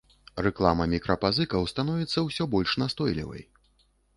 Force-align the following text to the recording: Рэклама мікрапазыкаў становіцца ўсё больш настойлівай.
Рэклама 0.45 0.87
мікрапазыкаў 0.93 1.67
становіцца 1.73 2.25
ўсё 2.31 2.43
больш 2.57 2.75
настойлівай. 2.85 3.49